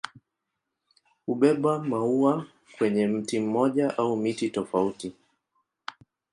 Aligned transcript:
Hubeba 1.25 1.79
maua 1.83 2.45
kwenye 2.77 3.07
mti 3.07 3.39
mmoja 3.39 3.97
au 3.97 4.17
miti 4.17 4.49
tofauti. 4.49 5.13